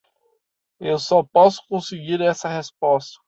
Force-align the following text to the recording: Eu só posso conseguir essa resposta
Eu 0.79 0.97
só 0.97 1.21
posso 1.21 1.61
conseguir 1.69 2.21
essa 2.23 2.49
resposta 2.49 3.19